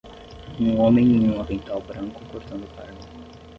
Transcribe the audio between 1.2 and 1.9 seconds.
um avental